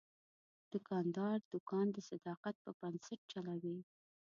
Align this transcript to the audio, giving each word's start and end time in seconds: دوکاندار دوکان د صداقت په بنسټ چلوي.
دوکاندار 0.73 1.37
دوکان 1.53 1.87
د 1.91 1.97
صداقت 2.09 2.55
په 2.63 2.71
بنسټ 2.79 3.19
چلوي. 3.31 3.77